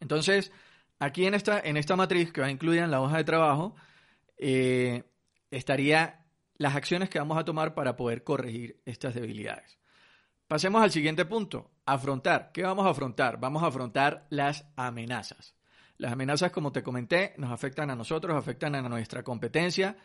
Entonces, 0.00 0.52
Aquí 1.00 1.26
en 1.26 1.34
esta, 1.34 1.60
en 1.60 1.76
esta 1.76 1.94
matriz 1.96 2.32
que 2.32 2.40
va 2.40 2.50
incluida 2.50 2.82
en 2.82 2.90
la 2.90 3.00
hoja 3.00 3.18
de 3.18 3.24
trabajo, 3.24 3.76
eh, 4.36 5.04
estaría 5.50 6.24
las 6.56 6.74
acciones 6.74 7.08
que 7.08 7.20
vamos 7.20 7.38
a 7.38 7.44
tomar 7.44 7.74
para 7.74 7.94
poder 7.94 8.24
corregir 8.24 8.80
estas 8.84 9.14
debilidades. 9.14 9.78
Pasemos 10.48 10.82
al 10.82 10.90
siguiente 10.90 11.24
punto, 11.24 11.70
afrontar. 11.84 12.50
¿Qué 12.52 12.62
vamos 12.62 12.86
a 12.86 12.90
afrontar? 12.90 13.38
Vamos 13.38 13.62
a 13.62 13.66
afrontar 13.66 14.26
las 14.30 14.66
amenazas. 14.76 15.54
Las 15.98 16.12
amenazas, 16.12 16.50
como 16.50 16.72
te 16.72 16.82
comenté, 16.82 17.34
nos 17.36 17.52
afectan 17.52 17.90
a 17.90 17.96
nosotros, 17.96 18.36
afectan 18.36 18.74
a 18.74 18.82
nuestra 18.88 19.22
competencia. 19.22 19.96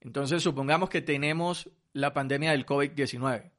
Entonces, 0.00 0.42
supongamos 0.42 0.90
que 0.90 1.00
tenemos 1.00 1.70
la 1.92 2.12
pandemia 2.12 2.50
del 2.50 2.66
COVID-19. 2.66 3.50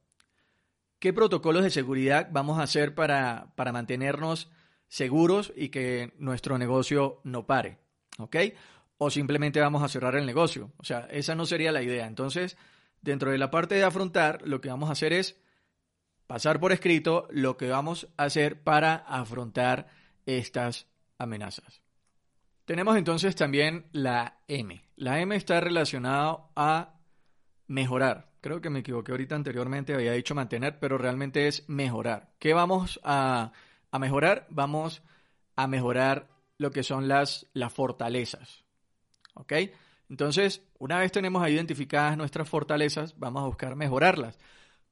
¿Qué 1.00 1.12
protocolos 1.12 1.64
de 1.64 1.70
seguridad 1.70 2.28
vamos 2.30 2.58
a 2.58 2.62
hacer 2.62 2.94
para, 2.94 3.52
para 3.56 3.72
mantenernos 3.72 4.50
seguros 4.88 5.52
y 5.56 5.68
que 5.68 6.12
nuestro 6.18 6.58
negocio 6.58 7.20
no 7.24 7.46
pare? 7.46 7.78
¿Ok? 8.18 8.36
O 8.98 9.10
simplemente 9.10 9.60
vamos 9.60 9.82
a 9.82 9.88
cerrar 9.88 10.16
el 10.16 10.26
negocio. 10.26 10.72
O 10.78 10.84
sea, 10.84 11.08
esa 11.10 11.34
no 11.34 11.46
sería 11.46 11.72
la 11.72 11.82
idea. 11.82 12.06
Entonces, 12.06 12.56
dentro 13.02 13.30
de 13.30 13.38
la 13.38 13.50
parte 13.50 13.74
de 13.74 13.84
afrontar, 13.84 14.42
lo 14.46 14.60
que 14.60 14.68
vamos 14.68 14.88
a 14.88 14.92
hacer 14.92 15.12
es 15.12 15.36
pasar 16.26 16.60
por 16.60 16.72
escrito 16.72 17.28
lo 17.30 17.56
que 17.56 17.68
vamos 17.68 18.08
a 18.16 18.24
hacer 18.24 18.62
para 18.62 18.96
afrontar 18.96 19.88
estas 20.24 20.86
amenazas. 21.18 21.82
Tenemos 22.64 22.96
entonces 22.96 23.36
también 23.36 23.86
la 23.92 24.40
M. 24.48 24.82
La 24.96 25.20
M 25.20 25.36
está 25.36 25.60
relacionada 25.60 26.48
a 26.56 26.94
mejorar. 27.68 28.32
Creo 28.40 28.60
que 28.60 28.70
me 28.70 28.80
equivoqué 28.80 29.12
ahorita 29.12 29.34
anteriormente, 29.34 29.94
había 29.94 30.12
dicho 30.12 30.34
mantener, 30.34 30.78
pero 30.80 30.98
realmente 30.98 31.46
es 31.46 31.68
mejorar. 31.68 32.32
¿Qué 32.38 32.54
vamos 32.54 33.00
a, 33.04 33.52
mejorar? 33.98 34.46
Vamos 34.50 35.02
a 35.56 35.66
mejorar 35.66 36.28
lo 36.58 36.70
que 36.70 36.82
son 36.82 37.08
las, 37.08 37.46
las 37.52 37.72
fortalezas. 37.72 38.64
¿Ok? 39.34 39.52
Entonces, 40.08 40.62
una 40.78 40.98
vez 40.98 41.12
tenemos 41.12 41.46
identificadas 41.48 42.16
nuestras 42.16 42.48
fortalezas, 42.48 43.18
vamos 43.18 43.42
a 43.42 43.46
buscar 43.46 43.74
mejorarlas. 43.76 44.38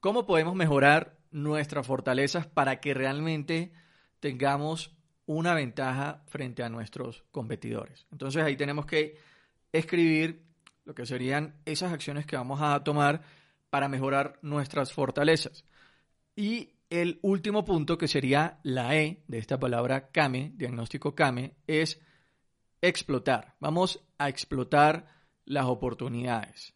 ¿Cómo 0.01 0.27
podemos 0.27 0.55
mejorar 0.55 1.17
nuestras 1.31 1.87
fortalezas 1.87 2.47
para 2.47 2.81
que 2.81 2.95
realmente 2.95 3.73
tengamos 4.21 4.95
una 5.27 5.55
ventaja 5.55 6.23
frente 6.27 6.63
a 6.63 6.69
nuestros 6.69 7.25
competidores? 7.31 8.07
Entonces 8.11 8.43
ahí 8.43 8.57
tenemos 8.57 8.87
que 8.87 9.19
escribir 9.73 10.45
lo 10.85 10.95
que 10.95 11.07
serían 11.07 11.55
esas 11.65 11.93
acciones 11.93 12.27
que 12.27 12.37
vamos 12.37 12.61
a 12.61 12.83
tomar 12.85 13.23
para 13.71 13.89
mejorar 13.89 14.39
nuestras 14.43 14.93
fortalezas. 14.93 15.65
Y 16.37 16.74
el 16.91 17.19
último 17.23 17.65
punto, 17.65 17.99
que 17.99 18.09
sería 18.09 18.59
la 18.63 18.97
E 18.97 19.23
de 19.27 19.39
esta 19.39 19.59
palabra 19.59 20.11
CAME, 20.11 20.53
diagnóstico 20.57 21.15
CAME, 21.15 21.57
es 21.67 22.01
explotar. 22.81 23.55
Vamos 23.61 24.05
a 24.19 24.29
explotar 24.29 25.07
las 25.45 25.67
oportunidades. 25.67 26.75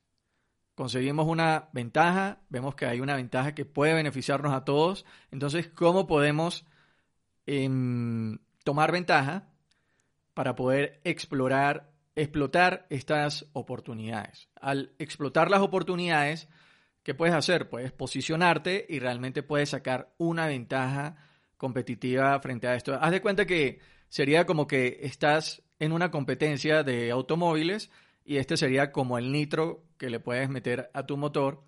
Conseguimos 0.74 1.26
una 1.26 1.68
ventaja, 1.72 2.40
vemos 2.48 2.74
que 2.74 2.86
hay 2.86 3.00
una 3.00 3.16
ventaja 3.16 3.54
que 3.54 3.64
puede 3.64 3.94
beneficiarnos 3.94 4.52
a 4.52 4.64
todos. 4.64 5.04
Entonces, 5.30 5.68
¿cómo 5.68 6.06
podemos 6.06 6.64
em, 7.46 8.38
tomar 8.64 8.92
ventaja 8.92 9.48
para 10.34 10.54
poder 10.54 11.00
explorar, 11.02 11.90
explotar 12.14 12.86
estas 12.90 13.46
oportunidades? 13.54 14.48
Al 14.54 14.92
explotar 14.98 15.50
las 15.50 15.62
oportunidades, 15.62 16.48
¿qué 17.08 17.14
puedes 17.14 17.34
hacer? 17.34 17.70
Puedes 17.70 17.90
posicionarte 17.90 18.84
y 18.86 18.98
realmente 18.98 19.42
puedes 19.42 19.70
sacar 19.70 20.12
una 20.18 20.46
ventaja 20.46 21.16
competitiva 21.56 22.38
frente 22.40 22.68
a 22.68 22.74
esto. 22.74 22.98
Haz 23.00 23.10
de 23.12 23.22
cuenta 23.22 23.46
que 23.46 23.78
sería 24.10 24.44
como 24.44 24.66
que 24.66 24.98
estás 25.00 25.62
en 25.78 25.92
una 25.92 26.10
competencia 26.10 26.82
de 26.82 27.10
automóviles 27.10 27.90
y 28.26 28.36
este 28.36 28.58
sería 28.58 28.92
como 28.92 29.16
el 29.16 29.32
nitro 29.32 29.86
que 29.96 30.10
le 30.10 30.20
puedes 30.20 30.50
meter 30.50 30.90
a 30.92 31.06
tu 31.06 31.16
motor 31.16 31.64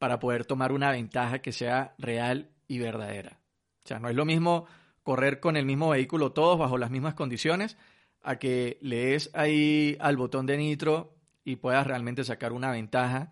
para 0.00 0.18
poder 0.18 0.44
tomar 0.44 0.72
una 0.72 0.90
ventaja 0.90 1.38
que 1.38 1.52
sea 1.52 1.94
real 1.96 2.50
y 2.66 2.80
verdadera. 2.80 3.38
O 3.84 3.86
sea, 3.86 4.00
no 4.00 4.08
es 4.08 4.16
lo 4.16 4.24
mismo 4.24 4.66
correr 5.04 5.38
con 5.38 5.56
el 5.56 5.66
mismo 5.66 5.90
vehículo 5.90 6.32
todos 6.32 6.58
bajo 6.58 6.78
las 6.78 6.90
mismas 6.90 7.14
condiciones 7.14 7.76
a 8.22 8.40
que 8.40 8.76
lees 8.80 9.30
ahí 9.34 9.96
al 10.00 10.16
botón 10.16 10.46
de 10.46 10.56
nitro 10.56 11.14
y 11.44 11.54
puedas 11.54 11.86
realmente 11.86 12.24
sacar 12.24 12.52
una 12.52 12.72
ventaja 12.72 13.30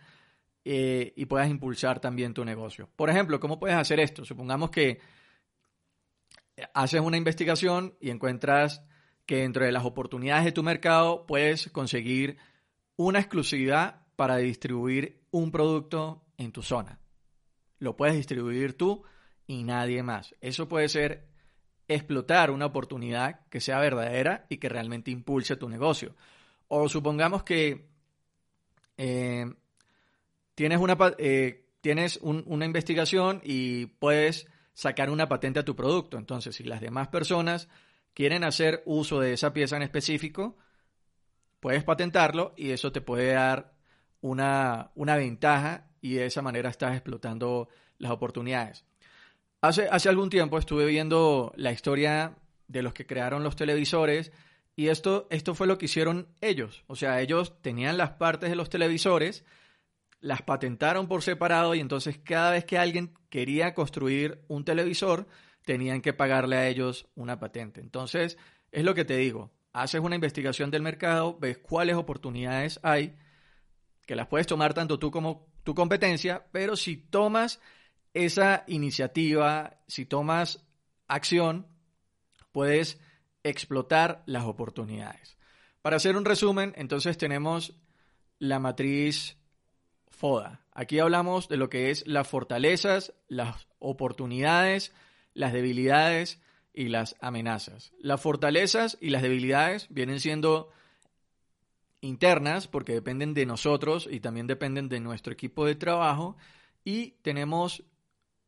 eh, 0.65 1.13
y 1.17 1.27
puedas 1.27 1.49
impulsar 1.49 2.01
también 2.01 2.35
tu 2.35 2.45
negocio. 2.45 2.89
Por 2.97 3.11
ejemplo, 3.11 3.41
¿cómo 3.41 3.59
puedes 3.59 3.77
hacer 3.77 4.01
esto? 4.01 4.25
Supongamos 4.25 4.71
que 4.71 5.01
haces 6.75 7.01
una 7.01 7.17
investigación 7.17 7.95
y 8.01 8.11
encuentras 8.11 8.83
que 9.27 9.39
dentro 9.39 9.65
de 9.65 9.73
las 9.73 9.85
oportunidades 9.85 10.45
de 10.45 10.53
tu 10.53 10.63
mercado 10.63 11.27
puedes 11.27 11.71
conseguir 11.71 12.39
una 12.97 13.21
exclusividad 13.21 14.07
para 14.17 14.37
distribuir 14.37 15.23
un 15.31 15.51
producto 15.51 16.25
en 16.37 16.51
tu 16.51 16.63
zona. 16.63 16.99
Lo 17.79 17.97
puedes 17.97 18.17
distribuir 18.17 18.77
tú 18.77 19.05
y 19.47 19.63
nadie 19.63 20.03
más. 20.03 20.35
Eso 20.41 20.69
puede 20.69 20.89
ser 20.89 21.29
explotar 21.87 22.51
una 22.51 22.67
oportunidad 22.67 23.47
que 23.49 23.61
sea 23.61 23.81
verdadera 23.81 24.47
y 24.49 24.59
que 24.59 24.69
realmente 24.69 25.11
impulse 25.11 25.57
tu 25.57 25.69
negocio. 25.69 26.15
O 26.69 26.89
supongamos 26.89 27.45
que 27.45 27.89
eh, 28.97 29.47
tienes, 30.59 30.81
una, 30.81 30.99
eh, 31.19 31.69
tienes 31.81 32.19
una 32.21 32.65
investigación 32.65 33.41
y 33.45 33.87
puedes 33.87 34.49
sacar 34.75 35.09
una 35.09 35.29
patente 35.29 35.61
a 35.61 35.65
tu 35.65 35.77
producto. 35.77 36.19
Entonces, 36.19 36.57
si 36.57 36.65
las 36.65 36.81
demás 36.81 37.07
personas 37.07 37.69
quieren 38.13 38.43
hacer 38.43 38.83
uso 38.85 39.21
de 39.21 39.35
esa 39.35 39.53
pieza 39.53 39.77
en 39.77 39.83
específico, 39.83 40.57
puedes 41.61 41.85
patentarlo 41.85 42.55
y 42.57 42.71
eso 42.71 42.91
te 42.91 43.01
puede 43.01 43.35
dar 43.35 43.73
una, 44.21 44.91
una 44.97 45.15
ventaja 45.15 45.87
y 46.01 46.15
de 46.15 46.27
esa 46.27 46.43
manera 46.43 46.71
estás 46.71 46.95
explotando 46.95 47.69
las 47.99 48.11
oportunidades. 48.11 48.85
Hace, 49.61 49.87
hace 49.89 50.09
algún 50.09 50.29
tiempo 50.29 50.59
estuve 50.59 50.87
viendo 50.87 51.53
la 51.55 51.71
historia 51.71 52.37
de 52.67 52.83
los 52.83 52.95
que 52.95 53.07
crearon 53.07 53.45
los 53.45 53.55
televisores 53.55 54.33
y 54.75 54.89
esto, 54.89 55.29
esto 55.31 55.55
fue 55.55 55.69
lo 55.69 55.79
que 55.79 55.85
hicieron 55.85 56.27
ellos. 56.41 56.83
O 56.89 56.97
sea, 56.97 57.21
ellos 57.21 57.63
tenían 57.63 57.97
las 57.97 58.11
partes 58.11 58.51
de 58.51 58.57
los 58.57 58.71
televisores, 58.71 59.45
las 60.21 60.43
patentaron 60.43 61.09
por 61.09 61.23
separado 61.23 61.75
y 61.75 61.81
entonces 61.81 62.19
cada 62.19 62.53
vez 62.53 62.65
que 62.65 62.79
alguien 62.79 63.15
quería 63.31 63.75
construir 63.75 64.45
un 64.49 64.65
televisor, 64.65 65.29
tenían 65.65 66.01
que 66.01 66.13
pagarle 66.13 66.57
a 66.57 66.69
ellos 66.69 67.07
una 67.15 67.39
patente. 67.39 67.81
Entonces, 67.81 68.39
es 68.73 68.85
lo 68.85 68.95
que 68.95 69.05
te 69.05 69.17
digo, 69.17 69.53
haces 69.73 70.01
una 70.01 70.15
investigación 70.15 70.71
del 70.71 70.83
mercado, 70.83 71.39
ves 71.39 71.59
cuáles 71.59 71.97
oportunidades 71.97 72.81
hay, 72.83 73.17
que 74.07 74.17
las 74.17 74.27
puedes 74.27 74.47
tomar 74.47 74.75
tanto 74.75 74.99
tú 74.99 75.11
como 75.11 75.47
tu 75.65 75.75
competencia, 75.75 76.47
pero 76.53 76.77
si 76.77 76.97
tomas 76.97 77.61
esa 78.15 78.65
iniciativa, 78.67 79.81
si 79.87 80.07
tomas 80.07 80.67
acción, 81.07 81.67
puedes 82.53 83.01
explotar 83.43 84.23
las 84.27 84.45
oportunidades. 84.45 85.37
Para 85.83 85.97
hacer 85.97 86.17
un 86.17 86.25
resumen, 86.25 86.73
entonces 86.77 87.19
tenemos 87.19 87.75
la 88.39 88.59
matriz 88.59 89.38
FODA. 90.19 90.61
Aquí 90.73 90.99
hablamos 90.99 91.49
de 91.49 91.57
lo 91.57 91.71
que 91.71 91.91
es 91.91 92.07
las 92.07 92.27
fortalezas, 92.27 93.15
las 93.29 93.69
oportunidades, 93.79 94.93
las 95.33 95.53
debilidades 95.53 96.41
y 96.75 96.89
las 96.89 97.17
amenazas. 97.21 97.93
Las 98.01 98.21
fortalezas 98.21 98.99
y 99.01 99.11
las 99.11 99.23
debilidades 99.23 99.87
vienen 99.91 100.19
siendo 100.19 100.71
internas 102.01 102.67
porque 102.67 102.95
dependen 102.95 103.33
de 103.33 103.47
nosotros 103.47 104.09
y 104.11 104.19
también 104.19 104.49
dependen 104.49 104.89
de 104.89 104.99
nuestro 104.99 105.33
equipo 105.33 105.65
de 105.65 105.77
trabajo 105.77 106.37
y 106.85 107.13
tenemos 107.23 107.85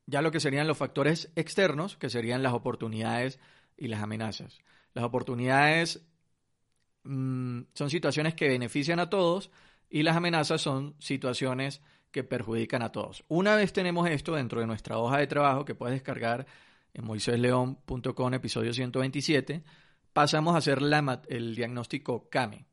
ya 0.07 0.23
lo 0.23 0.33
que 0.33 0.41
serían 0.41 0.67
los 0.67 0.79
factores 0.79 1.31
externos, 1.37 1.97
que 1.97 2.11
serían 2.11 2.43
las 2.43 2.53
oportunidades 2.53 3.39
y 3.77 3.87
las 3.87 4.03
amenazas. 4.03 4.59
Las 4.93 5.05
oportunidades 5.05 6.05
mm, 7.05 7.61
son 7.75 7.91
situaciones 7.91 8.35
que 8.35 8.49
benefician 8.49 8.99
a 8.99 9.09
todos 9.09 9.53
y 9.90 10.05
las 10.05 10.16
amenazas 10.16 10.62
son 10.62 10.94
situaciones 10.98 11.83
que 12.12 12.24
perjudican 12.24 12.83
a 12.83 12.92
todos. 12.92 13.24
Una 13.29 13.57
vez 13.57 13.72
tenemos 13.72 14.09
esto 14.09 14.35
dentro 14.35 14.61
de 14.61 14.66
nuestra 14.66 14.98
hoja 14.98 15.18
de 15.18 15.26
trabajo 15.26 15.64
que 15.64 15.74
puedes 15.74 15.94
descargar 15.94 16.46
en 16.94 17.05
moisésleón.com, 17.05 18.35
episodio 18.35 18.72
127, 18.72 19.62
pasamos 20.12 20.55
a 20.55 20.59
hacer 20.59 20.81
el 21.29 21.55
diagnóstico 21.55 22.29
CAME. 22.31 22.66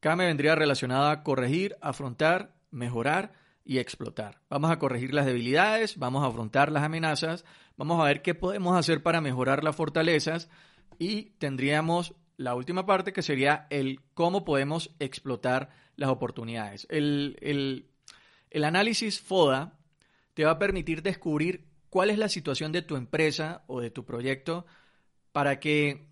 CAME 0.00 0.26
vendría 0.26 0.54
relacionado 0.54 1.08
a 1.08 1.22
corregir, 1.22 1.76
afrontar, 1.80 2.54
mejorar 2.70 3.32
y 3.64 3.78
explotar. 3.78 4.40
Vamos 4.50 4.70
a 4.70 4.78
corregir 4.78 5.14
las 5.14 5.26
debilidades, 5.26 5.98
vamos 5.98 6.22
a 6.22 6.28
afrontar 6.28 6.70
las 6.70 6.82
amenazas, 6.82 7.44
vamos 7.76 8.00
a 8.00 8.04
ver 8.04 8.22
qué 8.22 8.34
podemos 8.34 8.76
hacer 8.76 9.02
para 9.02 9.20
mejorar 9.20 9.64
las 9.64 9.74
fortalezas 9.74 10.48
y 10.98 11.30
tendríamos 11.38 12.14
la 12.36 12.54
última 12.54 12.86
parte 12.86 13.12
que 13.12 13.22
sería 13.22 13.66
el 13.70 14.00
cómo 14.14 14.44
podemos 14.44 14.90
explotar 14.98 15.70
las 15.96 16.10
oportunidades. 16.10 16.86
El, 16.90 17.36
el 18.50 18.64
análisis 18.64 19.20
FODA 19.20 19.78
te 20.34 20.44
va 20.44 20.52
a 20.52 20.58
permitir 20.58 21.02
descubrir 21.02 21.66
cuál 21.90 22.10
es 22.10 22.18
la 22.18 22.28
situación 22.28 22.72
de 22.72 22.82
tu 22.82 22.96
empresa 22.96 23.62
o 23.68 23.80
de 23.80 23.90
tu 23.90 24.04
proyecto 24.04 24.66
para 25.32 25.60
que 25.60 26.08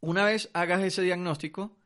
una 0.00 0.24
vez 0.24 0.50
hagas 0.54 0.82
ese 0.82 1.02
diagnóstico, 1.02 1.76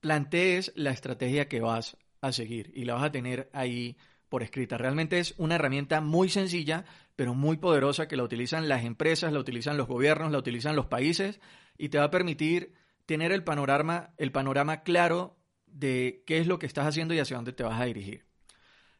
plantees 0.00 0.72
la 0.74 0.90
estrategia 0.90 1.48
que 1.48 1.60
vas 1.60 1.96
a 2.20 2.32
seguir 2.32 2.70
y 2.74 2.84
la 2.84 2.94
vas 2.94 3.04
a 3.04 3.12
tener 3.12 3.50
ahí 3.52 3.96
por 4.28 4.42
escrita. 4.42 4.78
Realmente 4.78 5.18
es 5.18 5.34
una 5.38 5.54
herramienta 5.54 6.00
muy 6.00 6.28
sencilla, 6.28 6.84
pero 7.14 7.34
muy 7.34 7.56
poderosa 7.56 8.08
que 8.08 8.16
la 8.16 8.24
utilizan 8.24 8.68
las 8.68 8.84
empresas, 8.84 9.32
la 9.32 9.38
utilizan 9.38 9.76
los 9.76 9.86
gobiernos, 9.86 10.32
la 10.32 10.38
utilizan 10.38 10.76
los 10.76 10.86
países 10.86 11.40
y 11.78 11.88
te 11.88 11.98
va 11.98 12.04
a 12.04 12.10
permitir 12.10 12.74
tener 13.06 13.32
el 13.32 13.44
panorama, 13.44 14.14
el 14.18 14.32
panorama 14.32 14.82
claro 14.82 15.36
de 15.66 16.22
qué 16.26 16.38
es 16.38 16.46
lo 16.46 16.58
que 16.58 16.66
estás 16.66 16.86
haciendo 16.86 17.14
y 17.14 17.18
hacia 17.18 17.36
dónde 17.36 17.52
te 17.52 17.62
vas 17.62 17.80
a 17.80 17.84
dirigir. 17.84 18.24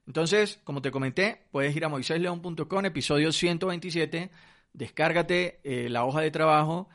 Entonces, 0.07 0.61
como 0.65 0.83
te 0.83 0.91
comenté, 0.91 1.47
puedes 1.51 1.75
ir 1.75 1.85
a 1.85 1.89
moisésleón.com, 1.89 2.85
episodio 2.85 3.33
127, 3.33 4.31
descárgate 4.73 5.61
eh, 5.65 5.89
la 5.89 6.05
hoja 6.05 6.21
de 6.21 6.31
trabajo 6.31 6.89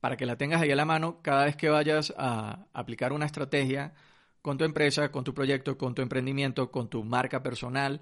para 0.00 0.16
que 0.16 0.24
la 0.24 0.36
tengas 0.36 0.62
ahí 0.62 0.70
a 0.70 0.76
la 0.76 0.84
mano 0.84 1.20
cada 1.22 1.44
vez 1.44 1.56
que 1.56 1.68
vayas 1.68 2.14
a 2.16 2.66
aplicar 2.72 3.12
una 3.12 3.26
estrategia 3.26 3.92
con 4.40 4.56
tu 4.56 4.64
empresa, 4.64 5.10
con 5.10 5.24
tu 5.24 5.34
proyecto, 5.34 5.76
con 5.76 5.94
tu 5.94 6.02
emprendimiento, 6.02 6.70
con 6.70 6.88
tu 6.88 7.04
marca 7.04 7.42
personal 7.42 8.00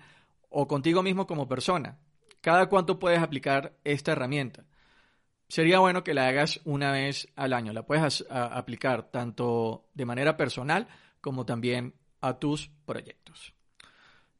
o 0.51 0.69
contigo 0.69 1.03
mismo 1.03 1.27
como 1.27 1.49
persona. 1.49 1.99
Cada 2.41 2.67
cuánto 2.67 2.99
puedes 2.99 3.21
aplicar 3.21 3.79
esta 3.83 4.13
herramienta. 4.13 4.67
Sería 5.49 5.79
bueno 5.79 6.05
que 6.05 6.15
la 6.15 6.29
hagas 6.29 6.61
una 6.65 6.91
vez 6.91 7.29
al 7.37 7.53
año. 7.53 7.73
La 7.73 7.87
puedes 7.87 8.25
aplicar 8.31 9.11
tanto 9.11 9.87
de 9.95 10.05
manera 10.05 10.37
personal 10.37 10.89
como 11.21 11.45
también 11.45 11.95
a 12.21 12.39
tus 12.39 12.71
proyectos. 12.87 13.55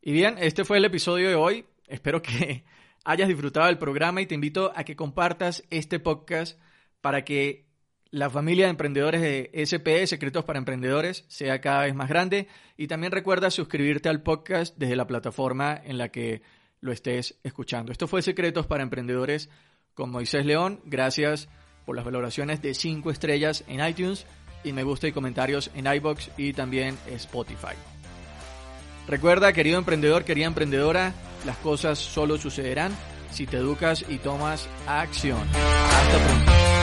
Y 0.01 0.13
bien, 0.13 0.37
este 0.39 0.65
fue 0.65 0.79
el 0.79 0.85
episodio 0.85 1.29
de 1.29 1.35
hoy. 1.35 1.67
Espero 1.87 2.23
que 2.23 2.65
hayas 3.05 3.29
disfrutado 3.29 3.67
del 3.67 3.79
programa 3.79 4.21
y 4.23 4.27
te 4.27 4.35
invito 4.35 4.73
a 4.75 4.85
que 4.85 4.97
compartas 4.97 5.65
este 5.71 6.01
podcast 6.01 6.59
para 7.01 7.25
que 7.25 7.67
la 8.11 8.31
familia 8.31 8.67
de 8.67 8.71
emprendedores 8.71 9.21
de 9.21 9.67
SPE, 9.67 10.07
Secretos 10.07 10.45
para 10.45 10.59
Emprendedores, 10.59 11.25
sea 11.29 11.61
cada 11.61 11.85
vez 11.85 11.95
más 11.95 12.09
grande. 12.09 12.49
Y 12.77 12.87
también 12.87 13.13
recuerda 13.13 13.51
suscribirte 13.51 14.09
al 14.09 14.23
podcast 14.23 14.77
desde 14.79 14.97
la 14.97 15.07
plataforma 15.07 15.81
en 15.85 15.99
la 15.99 16.11
que 16.11 16.43
lo 16.81 16.93
estés 16.93 17.39
escuchando. 17.43 17.91
Esto 17.91 18.07
fue 18.07 18.23
Secretos 18.23 18.67
para 18.67 18.83
Emprendedores 18.83 19.51
con 19.95 20.11
Moisés 20.11 20.45
León. 20.47 20.81
Gracias 20.85 21.49
por 21.85 21.97
las 21.97 22.05
valoraciones 22.05 22.63
de 22.63 22.75
5 22.75 23.11
estrellas 23.11 23.65
en 23.67 23.87
iTunes 23.87 24.27
y 24.63 24.73
me 24.73 24.83
gusta 24.83 25.07
y 25.07 25.13
comentarios 25.13 25.71
en 25.75 25.87
iBox 25.87 26.31
y 26.37 26.53
también 26.53 26.97
Spotify. 27.07 27.75
Recuerda, 29.07 29.53
querido 29.53 29.79
emprendedor, 29.79 30.25
querida 30.25 30.47
emprendedora, 30.47 31.13
las 31.45 31.57
cosas 31.59 31.99
solo 31.99 32.39
sucederán 32.39 32.97
si 33.31 33.47
te 33.47 33.59
educas 33.59 34.05
y 34.09 34.19
tomas 34.19 34.69
acción. 34.87 35.47
Hasta 35.53 36.19
pronto. 36.27 36.74